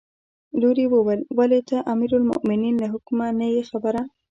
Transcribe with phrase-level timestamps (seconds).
[0.59, 4.01] لور یې وویل: ولې ته د امیرالمؤمنین له حکمه نه یې خبره.